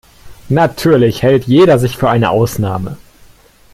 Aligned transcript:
Natürlich 0.49 1.21
hält 1.21 1.45
jeder 1.45 1.77
sich 1.77 1.95
für 1.95 2.09
eine 2.09 2.31
Ausnahme. 2.31 2.97